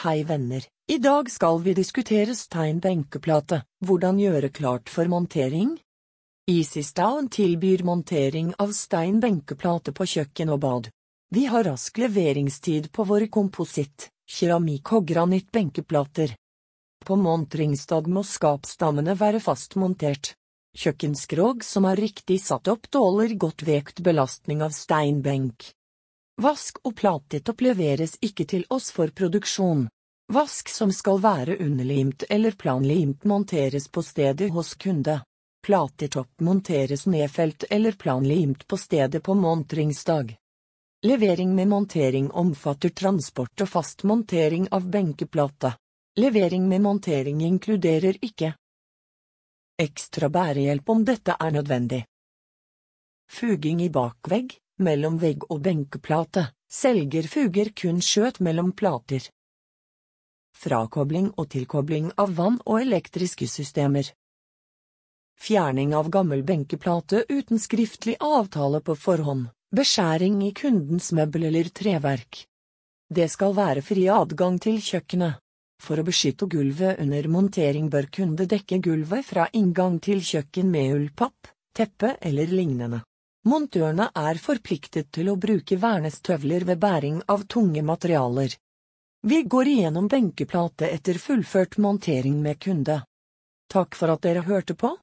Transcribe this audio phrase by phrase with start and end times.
[0.00, 5.74] Hei venner, i dag skal vi diskutere stein benkeplate, hvordan gjøre klart for montering?
[6.48, 10.88] EasyStown tilbyr montering av stein benkeplate på kjøkken og bad.
[11.36, 16.32] Vi har rask leveringstid på våre kompositt, keramikk og granitt benkeplater.
[17.04, 20.32] På monteringsdag må skapstammene være fastmontert.
[20.80, 25.74] Kjøkkenskrog som er riktig satt opp tåler godt vekt belastning av steinbenk.
[26.40, 29.82] Vask og platetopp leveres ikke til oss for produksjon.
[30.32, 35.18] Vask som skal være underlimt eller planlimt monteres på stedet hos kunde.
[35.66, 40.32] Platetopp monteres nedfelt eller planlimt på stedet på monteringsdag.
[41.04, 45.74] Levering med montering omfatter transport og fast montering av benkeplate.
[46.16, 48.54] Levering med montering inkluderer ikke
[49.80, 52.00] ekstra bærehjelp om dette er nødvendig.
[53.28, 59.28] Fuging i bakvegg mellom vegg og benkeplate, selger fuger kun skjøt mellom plater.
[60.56, 64.10] Frakobling og tilkobling av vann og elektriske systemer.
[65.40, 72.44] Fjerning av gammel benkeplate uten skriftlig avtale på forhånd, beskjæring i kundens møbel eller treverk.
[73.08, 75.40] Det skal være fri adgang til kjøkkenet.
[75.80, 80.92] For å beskytte gulvet under montering bør kunde dekke gulvet fra inngang til kjøkken med
[80.98, 83.00] ullpapp, teppe eller lignende.
[83.48, 88.52] Montørene er forpliktet til å bruke vernestøvler ved bæring av tunge materialer.
[89.24, 92.98] Vi går igjennom benkeplate etter fullført montering med kunde.
[93.72, 94.92] Takk for at dere hørte på.